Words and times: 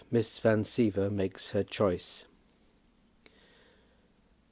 MISS 0.09 0.39
VAN 0.39 0.63
SIEVER 0.63 1.11
MAKES 1.11 1.51
HER 1.51 1.63
CHOICE. 1.63 2.25